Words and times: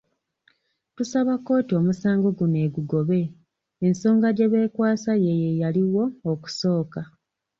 Tusaba 0.95 1.33
kkooti 1.39 1.71
omusango 1.79 2.27
guno 2.37 2.57
egugobe, 2.65 3.21
ensonga 3.85 4.27
gye 4.37 4.47
beekwasa 4.51 5.11
yeeyo 5.23 5.47
eyaliwo 5.53 6.03
okusooka. 6.31 7.01